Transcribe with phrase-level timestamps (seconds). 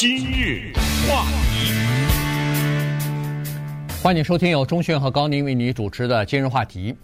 [0.00, 0.72] 今日
[1.08, 1.72] 话题，
[4.00, 6.94] 欢迎收听由钟迅和高宁为你主持的今日话题。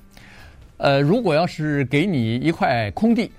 [0.76, 3.32] 呃，如果要是给你一块空地，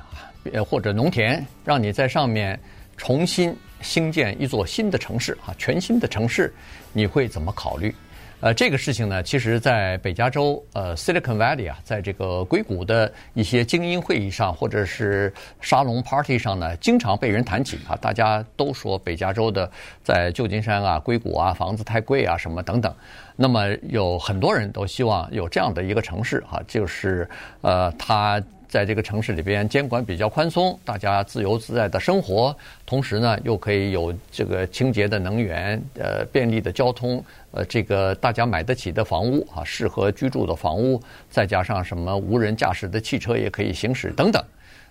[0.52, 2.60] 呃或者农田，让你在上面
[2.98, 6.54] 重新兴建一座新的城市啊，全新的城市，
[6.92, 7.96] 你会怎么考虑？
[8.42, 17.96] 呃，这个事情呢，其实，在北加州，呃，Silicon Valley 啊，在这个硅谷的一些精英会议上，或者是沙龙 party 上呢，经常被人谈起啊。
[17.96, 19.72] 大家都说北加州的
[20.04, 22.94] 在旧金山啊、硅谷啊，房子太贵啊，什么等等。
[23.36, 27.28] 那么有很多人都希望有这样的一个城市啊，就是
[27.62, 28.42] 呃，它。
[28.76, 32.54] 在这个城市里边，监管比较宽松，大家自由自在的生活，
[32.86, 44.44] 同时呢，又可以有这个清洁的能源，呃，便利的交通，呃，这个大家买得起的房屋啊，适合居住的房屋，再加上什么无人驾驶的汽车也可以行驶等等，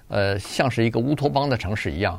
[0.08, 2.18] 呃，像是一个乌托邦的城市一样。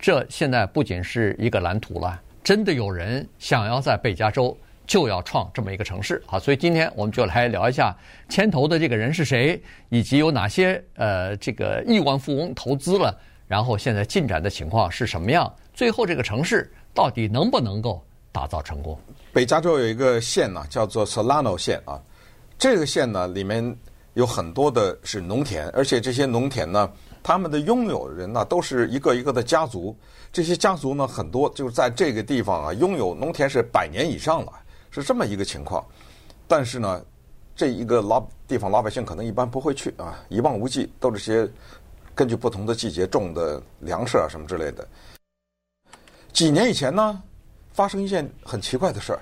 [0.00, 4.58] 这现在不仅是一个蓝图了，真的有人想要在北加州。
[4.86, 7.94] 就要创这么一个城市啊，所以今天我们就来聊一下
[8.28, 15.52] 牵头的这个人是谁，以及有哪些呃这个亿万富翁投资了，然后现在进展的情况是什么样？
[15.74, 18.98] 最后这个城市到底能不能够打造成功？
[19.32, 22.00] 北加州有一个县呢，叫做 Solano 县啊，
[22.56, 23.76] 这个县呢里面
[24.14, 26.90] 有很多的是农田，而且这些农田呢，
[27.22, 29.94] 他们的拥有人呢都是一个一个的家族，
[30.32, 34.52] 这些家族呢很多就是在这个地方啊拥有农田是百年以上了。
[35.00, 35.84] 是这么一个情况，
[36.48, 37.04] 但是呢，
[37.54, 41.50] 这一个老地方老百姓可能一般不会去啊，一望无际，都是些
[42.14, 44.86] 根据不同的季节种的粮食啊什么之类的。
[46.32, 47.22] 几年以前呢，
[47.72, 49.20] 发生一件很奇怪的事儿，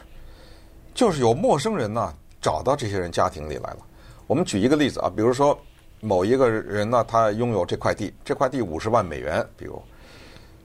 [0.95, 3.79] 就是有陌生人呢找到这些人家庭里来了。
[4.27, 5.59] 我们举一个例子啊，比如说
[6.01, 9.81] 某一个人呢，他拥有这块地，这块地五十万美元，比如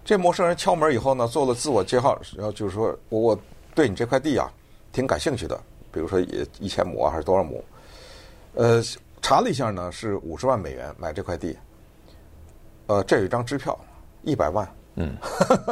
[0.04, 3.38] 这陌生人敲门以后呢，做了自我介绍，然后就是说我
[3.76, 4.52] 对你这块地啊。
[4.92, 5.60] 挺感兴趣的，
[5.92, 7.64] 比如说也一千亩啊，还是多少亩？
[8.56, 8.82] 呃，
[9.22, 11.58] 查了一下呢，是五十万美元买这块地。
[12.88, 13.78] 呃，这有一张支票，
[14.24, 14.68] 一百万。
[14.96, 15.16] 嗯，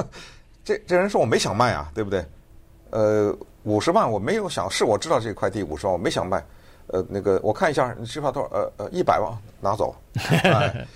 [0.63, 2.23] 这这人说我没想卖啊，对不对？
[2.91, 6.45] 呃，五十万我没有想，是我知道这块地五十万，我没想卖。
[6.87, 8.49] 呃，那个我看一下支票多少？
[8.49, 9.95] 呃呃，一百万拿走。
[10.13, 10.87] 哎，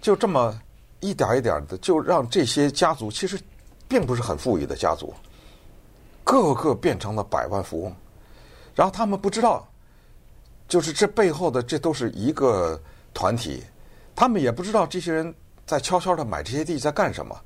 [0.00, 0.58] 就这么
[1.00, 3.38] 一点一点的，就让这些家族其实
[3.88, 5.12] 并不是很富裕的家族。
[6.24, 7.94] 个个变成了百万富翁，
[8.74, 9.68] 然后他们不知道，
[10.66, 12.80] 就是这背后的这都是一个
[13.12, 13.62] 团体，
[14.16, 15.32] 他们也不知道这些人
[15.66, 17.38] 在悄悄的买这些地在干什么，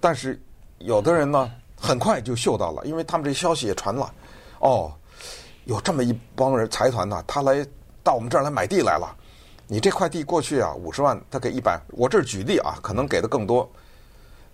[0.00, 0.40] 但是
[0.78, 4.10] 有的人呢，很快就嗅到了，因为他们这消息也传了，
[4.60, 4.90] 哦，
[5.66, 7.64] 有这么一帮人财团呢，他来
[8.02, 9.14] 到我们这儿来买地来了，
[9.66, 13.70] 你这块地过去啊五十万，他给一百，我这儿举例啊，可能给的更多，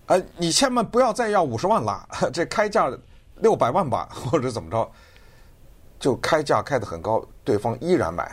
[0.07, 2.91] 哎，你千万不要再要五十万了， 这开价。
[3.37, 4.89] 六百万吧， 或者怎么着，
[5.99, 8.31] 就开价开得很高，对方依然买，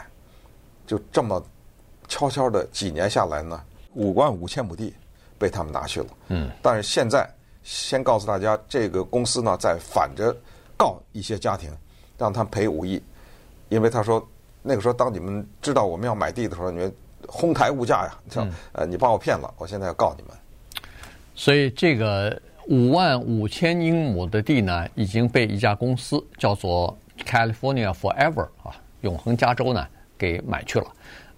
[0.86, 1.42] 就这么
[2.08, 3.60] 悄悄的几年下来呢，
[3.94, 4.94] 五万五千亩地
[5.38, 6.06] 被他们拿去了。
[6.28, 7.28] 嗯，但是现在
[7.62, 10.36] 先告诉大家，这个公司呢在反着
[10.76, 11.70] 告一些家庭，
[12.18, 13.02] 让他们赔五亿，
[13.68, 14.26] 因为他说
[14.62, 16.94] 那个时候当你们知道我们要买地的时候，你们
[17.26, 20.36] 哄抬物价呀，嗯、呃，你把我骗了，我现在要告你们。
[21.34, 22.40] 所以这个。
[22.70, 28.70] 五万五千英亩的地呢，已经被一家公司叫做 California Forever 啊，
[29.00, 29.84] 永恒加州呢
[30.16, 30.86] 给买去了。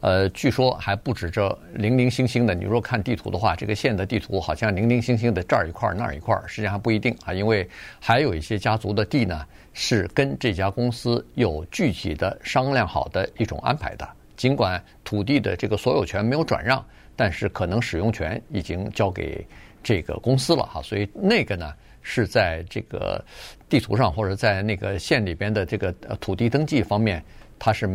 [0.01, 2.55] 呃，据说还不止这零零星星的。
[2.55, 7.67] 你如果看地图的话，这个县的地图好像零零星星的这儿一块儿那儿一块儿，实际上还不一定啊，因为
[7.99, 9.43] 还有一些家族的地呢
[9.73, 14.07] 是跟这家公司有具体的商量好的一种安排的。
[14.37, 16.85] 尽管土地的这个所有权没有转让，
[17.23, 19.47] 但是可能使用权已经交给。
[19.85, 23.21] 这个公司了哈，所以那个呢是在这个
[23.69, 25.91] 地图上或者在那个县里边的这个
[26.21, 27.21] 土地登记方面，
[27.59, 27.89] 它是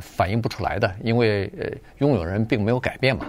[0.00, 3.26] 反映不出来的，因为呃拥有人并没有改变嘛。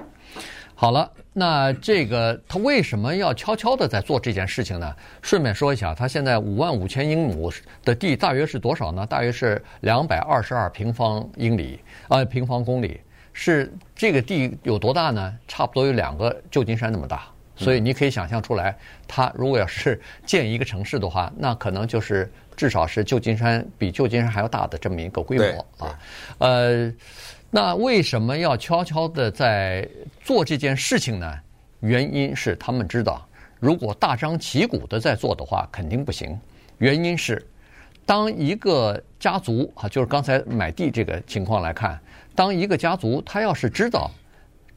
[0.74, 4.96] 好了，那这个他为什么要悄悄的在做这件事情呢？
[5.22, 7.52] 顺便说一下，他现在五万五千英亩
[7.84, 9.05] 的地大约是多少呢？
[9.05, 13.02] 大约是两百二十二平方英里啊，平方公里。
[13.39, 15.37] 是这个地有多大呢？
[15.47, 17.28] 差不多有两个旧金山那么大。
[17.55, 18.75] 所以你可以想象出来，
[19.07, 25.99] 它如果要是 建一个城市的话，那可能就是至少是旧金山比旧金山还要大的这么一个规模啊。
[26.39, 26.91] 呃，
[27.51, 29.87] 那为什么要悄悄的在
[30.23, 31.40] 做这件事情呢？
[31.81, 33.23] 原因是他们知道，
[33.59, 36.40] 如果大张旗鼓的在做的话，肯定不行。
[36.79, 37.43] 原因是，
[38.03, 41.99] 当一个家族啊，就是刚才买地这个情况来看，
[42.37, 44.09] 当一个家族他要是知道。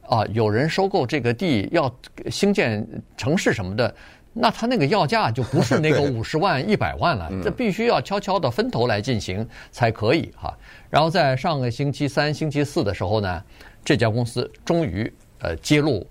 [0.09, 1.89] 啊，有人收购这个地要
[2.29, 2.85] 兴建
[3.17, 3.95] 城市什么的，
[4.33, 10.53] 那他那个要价就不是那个 五十万、一百万了，这必须要悄悄的分头来进行才可以哈。
[10.89, 13.45] 然后在上个星期三、星期四的时候呢，
[13.85, 16.05] 这家公司终于呃揭露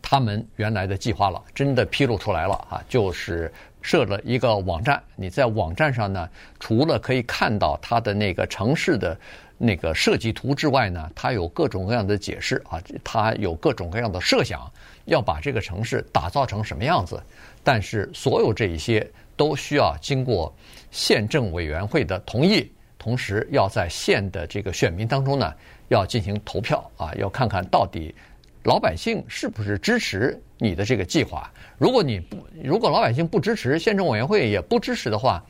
[0.00, 3.52] 他们原来的计划了，真的披露出来了啊，就是
[3.82, 4.98] 设了一个网站。
[5.14, 6.26] 你在网站上呢，
[6.58, 9.14] 除了可以看到它的那个城市的
[9.64, 14.68] 那个设计图之外呢，它有各种各样的解释啊，它有各种各样的设想，
[15.04, 17.22] 要把这个城市打造成什么样子。
[17.62, 20.52] 但是所有这一些都需要经过
[20.90, 22.68] 县政委员会的同意，
[22.98, 25.54] 同时要在县的这个选民当中呢，
[25.86, 28.12] 要进行投票啊，要看看到底
[28.64, 31.48] 老百姓是不是支持你的这个计划。
[31.78, 35.40] 如果你不，如果老百姓不支持，县政委员会也不支持的话，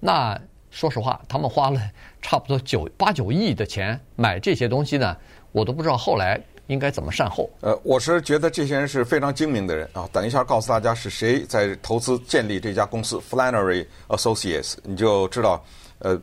[0.00, 0.36] 那
[0.70, 1.80] 说实话，他们花了
[2.22, 5.16] 差不多九八九亿的钱买这些东西呢，
[5.52, 6.40] 我都不知道后来。
[6.66, 7.50] 应该怎么善后？
[7.62, 10.08] 呃，我是觉得这些人是非常精明的人啊。
[10.12, 15.64] 等一下告诉大家是谁在投资建立这家公司 Flannery Associates，你就知道，
[15.98, 16.16] 呃，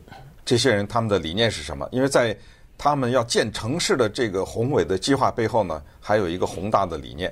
[0.46, 1.86] 这些人他们的理念是什么。
[1.92, 2.34] 因为在
[2.78, 7.30] 他们要建城市的这个宏伟的计划背后呢，还有一个宏大的理念。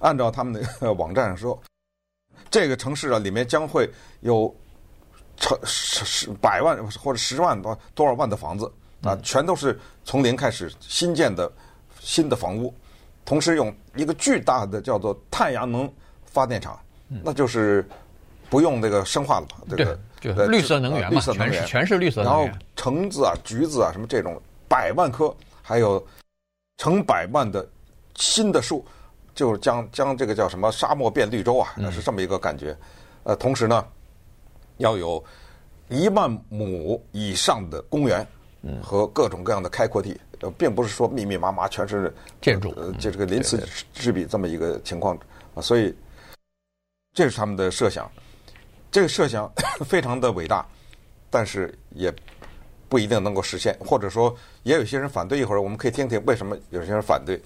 [0.00, 1.56] 按照他们的 网站上说，
[2.50, 3.88] 这个城市啊里面将会
[4.22, 4.52] 有
[5.36, 8.70] 成十十百万或者十万多多少万的房子
[9.02, 11.50] 啊，全都是从零开始新建的。
[11.98, 12.72] 新的房屋，
[13.24, 15.92] 同时用一个巨大的叫做太阳能
[16.24, 16.78] 发电厂，
[17.08, 17.84] 那就是
[18.48, 22.46] 不用那个生化了吧，这个对，就绿色能源嘛，绿色能源全是全是绿色能源。
[22.46, 26.06] 然后橙子啊、橘子啊什么这种百万棵，还有
[26.76, 27.68] 成百万的
[28.14, 28.86] 新的树，
[29.34, 32.76] 就将将这个叫什么沙漠变绿洲啊，那是这么一个感觉。
[33.24, 33.84] 呃，同时呢，
[34.78, 35.22] 要有
[35.88, 38.26] 一万亩以上的公园，
[38.82, 40.18] 和各种各样的开阔地。
[40.40, 45.18] 呃，并不是说密密麻麻全是建筑，呃，就这个鳞次栉比这么一个情况
[45.54, 45.94] 啊，所以
[47.14, 48.06] 这是他们的设想，
[48.90, 49.50] 这个设想
[49.86, 50.66] 非常的伟大，
[51.30, 52.14] 但是也
[52.86, 55.38] 不一定能够实现，或者说也有些人反对。
[55.38, 57.40] 一会儿我们可以听听为什么有些人反对。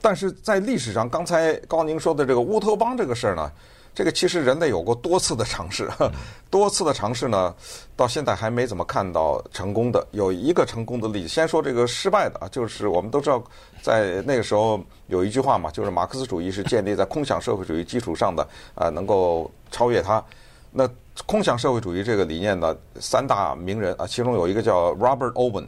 [0.00, 3.52] 但是在历史上，刚才高宁说的这个乌托邦这个事儿呢？
[3.94, 5.86] 这个其实人类有过多次的尝试，
[6.48, 7.54] 多次的尝试呢，
[7.94, 10.06] 到现在还没怎么看到成功的。
[10.12, 13.42] 有一个成功的例子，先说这个失败的啊，就是我们都知道，
[13.82, 20.24] 在那个时候有一句话嘛，就是马克思主义是建立在空想社会主义基础上的，啊，能够超越它。
[20.70, 20.88] 那
[21.26, 25.66] 空想社会主义这个理念呢，三大名人啊，其中有一个叫 Robert Owen，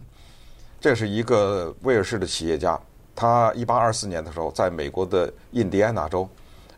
[0.80, 2.80] 这是一个威尔士的企业家，
[3.14, 6.26] 他一八二四年的时候在美国的印第安纳州。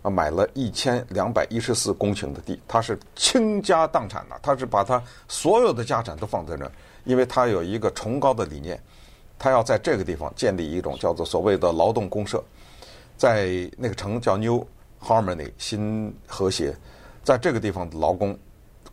[0.09, 6.73] 买了一千两百一十四公顷的地，他是倾家荡产的，他是把他所有的家产都放在那儿，
[7.05, 8.81] 因为他有一个崇高的理念，
[9.39, 12.43] 他要在这个地方建立一种叫做所谓的劳动公社，
[13.17, 14.67] 在那个城叫 New
[15.01, 16.77] Harmony 新和谐，
[17.25, 18.39] 在这个地方的劳工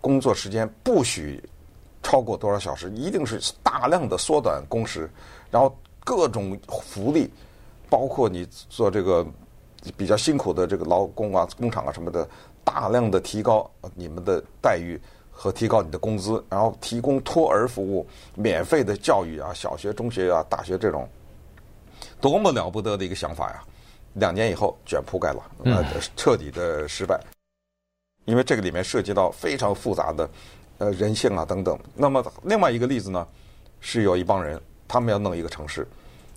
[0.01, 1.43] 工作时间不许
[2.01, 5.09] 超过多少小时，一定是大量的缩短工时，
[5.51, 7.29] 然后各种福利，
[7.89, 9.23] 包括你做这个。
[9.91, 12.27] 比较辛苦的这个劳工啊，工厂啊什么的，
[12.63, 14.99] 大量的提高你们的待遇
[15.31, 21.07] 和提高你的工资，然后提供托儿服务、免费的教育啊，小学、中学啊、大学这种，
[22.21, 23.63] 多么了不得的一个想法呀！
[24.13, 25.83] 两年以后卷铺盖了，呃，
[26.15, 27.19] 彻底的失败，
[28.25, 30.29] 因为这个里面涉及到非常复杂的
[30.77, 31.77] 呃人性啊等等。
[31.95, 33.27] 那么另外一个例子呢，
[33.79, 35.87] 是有一帮人，他们要弄一个城市，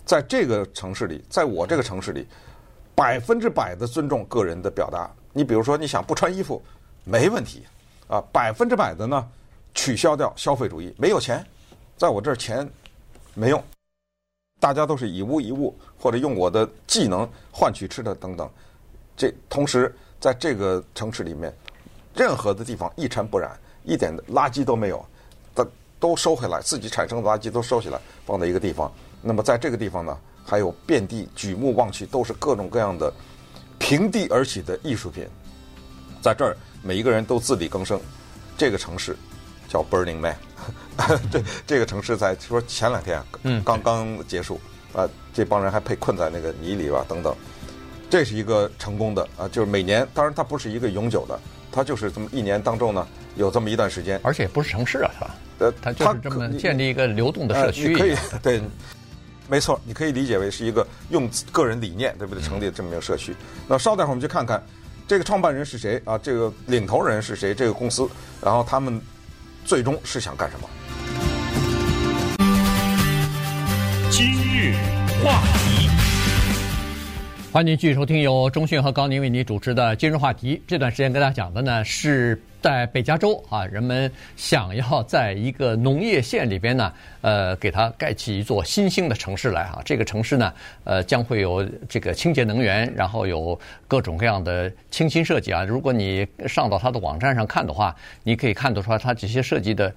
[0.05, 2.27] 在这个城市里，在我这个城市里。
[2.97, 5.07] 百分之百的尊重个人的表达。
[5.31, 6.59] 你比如说，你想不穿衣服，
[7.03, 7.63] 没问题，
[8.07, 9.29] 啊，百分之百的呢，
[9.75, 10.91] 取消掉消费主义。
[10.97, 11.45] 没有钱，
[11.95, 12.67] 在我这儿钱
[13.35, 13.63] 没用，
[14.59, 18.49] 大家都是以物易物，或者用我的技能换取吃的等等。
[19.15, 21.55] 这同时在这个城市里面，
[22.15, 25.05] 任何的地方一尘不染，一点垃圾都没有，
[25.53, 25.67] 都
[25.99, 28.91] 都收回来，自己产生的垃圾都收起来，放在一个地方。
[29.21, 30.17] 那么在这个地方呢？
[30.49, 33.11] 还有遍地举目望去都是各种各样的
[33.77, 35.27] 平地而起的艺术品，
[36.21, 37.99] 在这儿每一个人都自力更生。
[38.57, 39.15] 这个城市
[39.67, 40.35] 叫 Burning Man，
[41.29, 44.59] 这这个城市在说前两天嗯刚刚结束
[44.93, 47.35] 啊，这帮人还被困在那个泥里吧等等。
[48.09, 51.37] 这是一个成功的啊，就是每年当然它不是一个永久的，
[51.71, 55.35] 它就是这么一年当中呢有这么一段时间，而且不是城市啊，是吧？
[55.59, 58.61] 呃，它就是这么建立一个流动的社区，可以对。
[59.49, 62.43] 没错，你可以理解为是一个用个人理念，对不对？
[62.43, 63.35] 成立的这么一个社区。
[63.67, 64.61] 那稍待会儿我们去看看
[65.07, 66.17] 这个创办人是谁啊？
[66.17, 67.55] 这个领头人是谁？
[67.55, 68.09] 这个公司，
[68.41, 69.01] 然后他们
[69.63, 70.69] 最终是想干什么？
[74.11, 74.75] 今日
[75.23, 75.86] 话题，
[77.57, 80.61] 欢迎继续收听由中讯和高宁为你主持的今日话题。
[80.67, 89.81] 这段时间跟大家讲的呢，是在北加州啊，人们想要在一个农业县里边呢，呃，给它盖起一座新兴的城市来啊。
[89.83, 95.63] 这个城市呢，呃，将会有这个清洁能源，然后有各种各样的清新设计啊。
[95.63, 99.91] 如果你上到它的网站上看的话，你可以看得出来它这些设计的。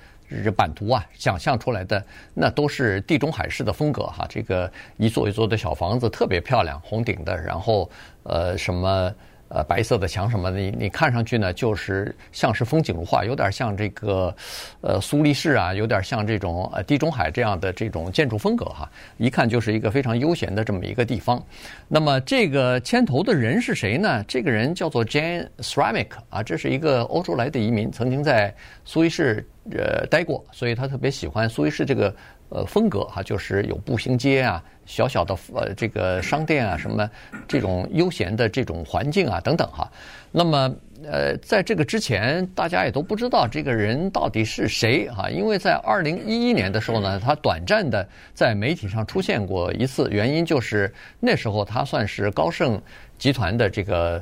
[0.45, 4.27] 这版图啊，想象出来的那都是地中海式的风格哈。
[4.29, 7.91] 这个一座一座的小房子特别漂亮，红顶的，然后
[8.23, 9.13] 呃什么。
[9.53, 14.33] 呃，白色的墙什么的，你你看上去呢，就是像是风景如画，有点像这个
[14.81, 21.45] 呃苏黎世啊，有点像这种呃地中海这样的这种建筑风格哈，一看就是一个非常悠闲的这么一个地方。
[21.89, 24.23] 那么这个牵头的人是谁呢？
[24.29, 29.45] 这个人叫做 Jane Sramic 啊，这是一个欧洲来的移民，曾经在苏黎世
[29.77, 32.15] 呃待过，所以他特别喜欢苏黎世这个。
[32.53, 37.09] 呃，风格哈，就是有步行街啊，小小的呃这个商店啊，什么
[37.47, 39.89] 这种悠闲的这种环境啊，等等哈。
[40.33, 40.69] 那么
[41.05, 52.83] 呃，在这个之前，大家也都不知道这个人到底是谁哈，因为在二零一一年的时候呢，他短暂的在媒体上出现过一次，原因就是那时候他算是高盛
[53.17, 54.21] 集团的这个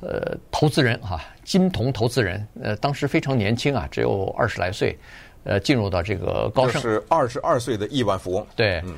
[0.00, 4.98] 呃投资人哈，金童投资人，呃，当时非常年轻啊，只有二十来岁。
[5.44, 8.46] 呃，进入到这个高盛是二十二岁的亿万富翁。
[8.54, 8.94] 对，嗯，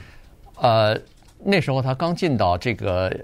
[0.57, 1.01] 呃，
[1.45, 3.15] 那时候他刚进到这个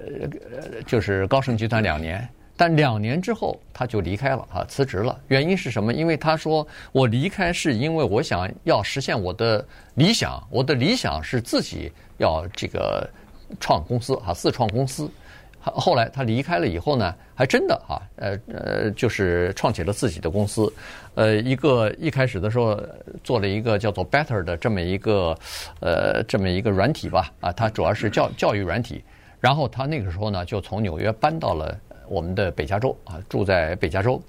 [0.87, 5.18] 就是高盛集团两年，但两年之后他就离开了啊，辞职了。
[5.26, 5.92] 原因是什么？
[5.92, 13.11] 因为他说我离开是因为我想要实现我的理想，我的理想是自己要这个
[13.59, 15.11] 创公司啊，自创公司。
[15.75, 20.73] 后来他离开了以后呢，还真的啊，呃呃，就是创起了自己的公司，
[21.14, 22.80] 呃，一个一开始的时候
[23.25, 25.37] 做了一个叫做 Better 的这么一个
[25.80, 29.02] 呃这么一个软体吧，啊，它主要是教教育软体。
[29.38, 34.20] 然后他那个时候呢，就从纽约搬到了我们的北加州啊，住在北加州。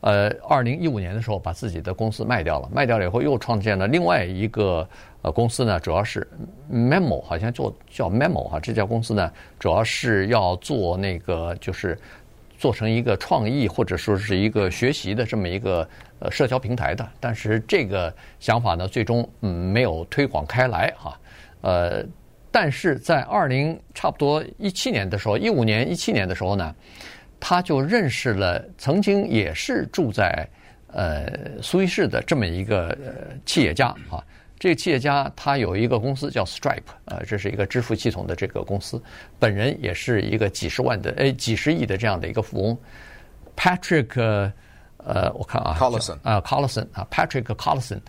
[0.00, 4.88] 呃，二零一五年的时候把自己的公司卖掉了，卖掉了以后又创建了另外一个。
[5.20, 6.24] 呃，公司呢主要是
[6.72, 11.98] Memo，好像做叫 Memo 哈，这家公司呢主要是要做那个就是
[12.56, 15.86] 做成一个创意或者说是一个学习的这么一个
[16.20, 21.18] 呃社交平台的，但是这个想法呢最终嗯没有推广开来哈。
[21.62, 22.04] 呃，
[22.52, 26.72] 但是在二零差不多一七年的时候，一五年一七年的时候呢，
[27.40, 30.48] 他就认识了曾经也是住在
[30.92, 31.26] 呃
[31.62, 34.22] 苏伊士的这么一个呃企业家啊。
[34.60, 39.00] 这个企业家他有一个公司叫 Stripe，呃，这是一个支付系统的这个公司，
[39.38, 42.76] 本人也是一个几十万的哎几十亿的这样的一个富翁
[43.56, 44.50] ，Patrick，
[44.96, 48.00] 呃，我看啊，Collison 啊，Collison 啊，Patrick Collison，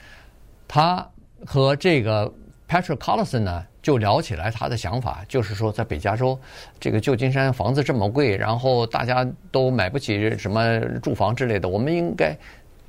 [0.67, 1.07] 他
[1.45, 2.33] 和这个
[2.69, 6.39] Patrick Collison 呢就聊起来他的想法，就是说在北加州
[6.79, 12.37] 这个旧金山房子这么贵，然后大家都买不起什么住房之类的，我们应该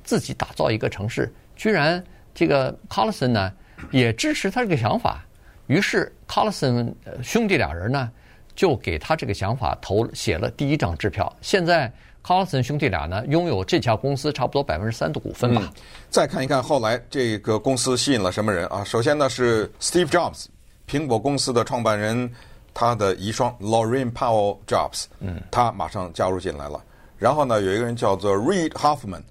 [0.03, 2.01] 自己打造一个城市，居然。
[2.33, 3.51] 这个 Collison 呢
[3.91, 5.21] 也支持他这个想法，
[5.67, 8.09] 于是 Collison 兄弟俩人呢
[8.55, 11.35] 就给他这个想法投写了第一张支票。
[11.41, 11.91] 现在
[12.23, 15.61] Collison 兄弟俩呢拥有这家公司差不多百分之三的股份吧。
[15.63, 15.81] 嗯。
[16.09, 18.83] 再看一看后来这个公司吸引了什么人啊？
[18.83, 20.45] 首先呢是 Steve Jobs，
[20.87, 22.31] 苹果公司的创办人，
[22.73, 26.81] 他的遗孀 Laurene Powell Jobs，嗯，他马上加入进来了。
[27.17, 29.21] 然后呢有一个人叫做 Reid Hoffman，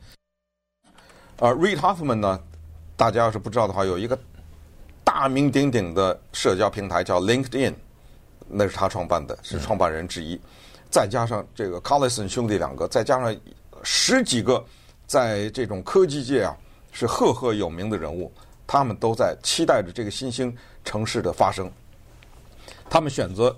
[1.39, 2.41] 呃，Reid Hoffman 呢。
[2.97, 4.19] 大家要是不知道的话，有一个
[5.03, 7.73] 大名鼎鼎的社交平台叫 LinkedIn，
[8.47, 10.39] 那是他创办的，是创办人之一。
[10.91, 13.35] 再加上这个 Collison 兄弟两个，再加上
[13.83, 14.65] 十几个
[15.07, 16.57] 在这种科技界啊
[16.93, 18.33] 是赫赫有名的人物，
[18.67, 20.55] 他们都在期待着这个新兴
[20.85, 21.71] 城市的发生。
[22.89, 23.57] 他们选择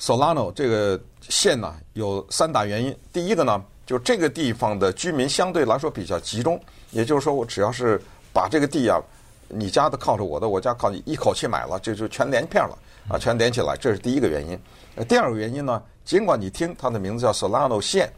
[0.00, 2.96] Solano 这个县呢，有三大原因。
[3.12, 6.58] 第一个呢，就是这个地方的居民相对来说比较集中，
[6.90, 8.00] 也就是说，我只要是
[8.32, 8.98] 把这个地啊，
[9.50, 12.78] 你家的靠着我的，我家靠你，一口气买了，这就全连片了
[13.08, 14.58] 啊，全连起来，这是第一个原因。
[15.06, 18.12] 第二个原因呢，尽管你听它的名字叫 Solano 县，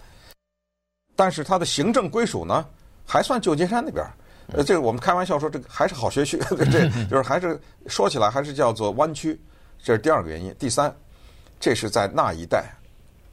[1.16, 2.64] 但是它的行政归属呢，
[3.06, 4.04] 还算旧金山那边。
[4.48, 6.38] 呃，这个我们开玩笑说，这个还是好学区，
[6.70, 9.40] 这就是还是说起来还是叫做湾区，
[9.82, 10.54] 这是第二个原因。
[10.58, 10.94] 第三，
[11.58, 12.64] 这是在那一带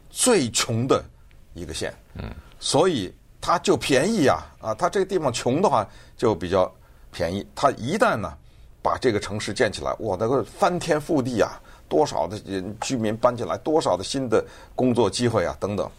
[0.09, 1.03] 最穷的
[1.53, 2.29] 一个县，嗯，
[2.59, 3.13] 所以。
[3.41, 5.87] 它就便宜呀，啊，它这个地方穷的话
[6.17, 6.69] 就比较
[7.11, 7.45] 便宜。
[7.55, 8.33] 它一旦呢
[8.81, 12.39] 把这个城市建起来，哇，那个翻天覆地啊，多少的
[12.81, 14.43] 居民搬进来，多少的新的
[14.75, 15.89] 工作机会啊，等等。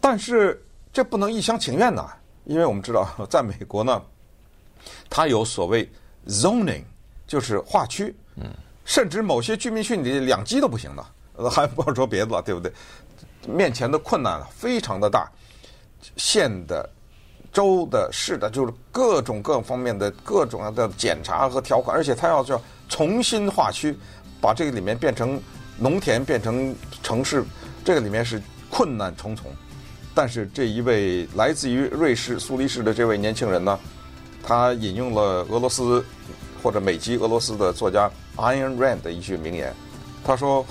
[0.00, 2.12] 但是这不能一厢情愿呐，
[2.44, 4.02] 因为我们知道， 在美国呢，
[5.08, 5.90] 它有所谓
[6.26, 6.84] zoning，
[7.26, 8.50] 就是划区，嗯，
[8.84, 12.72] 甚至某些居民区你两鸡都不行的，还不要说别的了，对不对？
[13.48, 15.28] 面前的困难非常的大，
[16.16, 16.88] 县的、
[17.52, 23.96] 州的、市的，就是各种各方面的各种的检查和条款，而且他要叫重新划区，
[24.40, 25.40] 把这个里面变成
[25.76, 27.44] 农田，变成城市，
[27.84, 28.40] 这个里面是
[28.70, 29.46] 困难重重。
[30.14, 33.78] 但是这一位来自于瑞士苏黎世的这位年轻人呢，
[34.42, 36.04] 他引用了俄罗斯
[36.62, 39.74] 或者美籍俄罗斯的作家 Ayn Ran 的一句名言，
[40.24, 40.64] 他说：“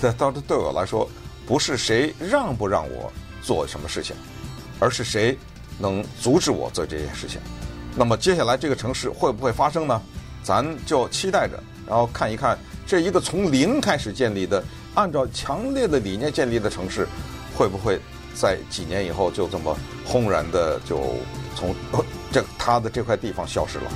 [0.00, 1.08] 这当时对我来说，
[1.46, 3.12] 不是谁让不让我
[3.42, 4.16] 做什么事情，
[4.80, 5.36] 而是谁
[5.78, 7.40] 能阻止我做这件事情。
[7.94, 10.00] 那么接下来这个城市会不会发生呢？
[10.42, 14.62] 咱就期待着，然后看一看这一个从零开始建立的、
[14.94, 17.06] 按照强烈的理念建立的城市，
[17.54, 18.00] 会不会。”
[18.38, 21.14] 在几年以后，就这么轰然的就
[21.54, 21.74] 从
[22.30, 23.90] 这它的这块地方消失了。